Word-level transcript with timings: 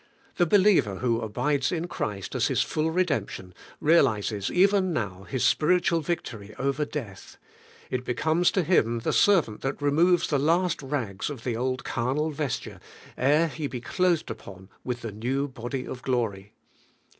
The 0.37 0.47
believer 0.47 0.95
who 0.95 1.21
abides 1.21 1.71
in 1.71 1.87
Christ 1.87 2.33
as 2.33 2.47
his 2.47 2.63
full 2.63 2.89
redemption, 2.89 3.53
realizes 3.79 4.49
even 4.49 4.91
now 4.93 5.25
his 5.25 5.43
spiritual 5.43 6.01
victory 6.01 6.55
over 6.57 6.85
death. 6.85 7.37
It 7.91 8.03
becomes 8.03 8.49
to 8.53 8.63
him 8.63 9.01
the 9.01 9.13
servant 9.13 9.61
that 9.61 9.79
removes 9.79 10.27
the 10.29 10.39
last 10.39 10.81
rags 10.81 11.29
of 11.29 11.43
the 11.43 11.55
old 11.55 11.83
carnal 11.83 12.31
vesture, 12.31 12.79
ere 13.15 13.47
he 13.47 13.67
be 13.67 13.79
clothed 13.79 14.31
upon 14.31 14.69
with 14.83 15.01
the 15.01 15.11
new 15.11 15.47
body 15.47 15.85
of 15.85 16.01
glory. 16.01 16.53